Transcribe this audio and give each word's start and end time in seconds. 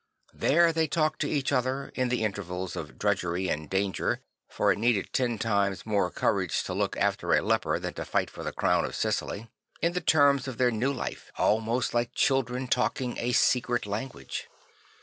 There 0.33 0.73
they 0.73 0.87
talked 0.87 1.21
to 1.21 1.29
each 1.29 1.51
other, 1.51 1.91
in 1.93 2.09
the 2.09 2.23
intervals 2.23 2.75
of 2.75 2.97
drudgery 2.97 3.49
and 3.49 3.69
danger 3.69 4.21
(for 4.49 4.71
it 4.71 4.79
needed 4.79 5.13
ten 5.13 5.37
times 5.37 5.85
more 5.85 6.09
courage 6.09 6.63
to 6.63 6.73
look 6.73 6.97
after 6.97 7.33
a 7.35 7.41
leper 7.43 7.77
than 7.77 7.93
to 7.93 8.03
fight 8.05 8.31
for 8.31 8.43
the 8.43 8.51
crown 8.51 8.83
of 8.83 8.95
Sicily) 8.95 9.41
J 9.41 9.47
in 9.83 9.93
the 9.93 10.01
terms 10.01 10.47
of 10.47 10.57
their 10.57 10.71
new 10.71 10.91
life, 10.91 11.31
almost 11.37 11.93
like 11.93 12.15
children 12.15 12.67
talking 12.67 13.19
a 13.19 13.31
secret 13.31 13.85
language. 13.85 14.47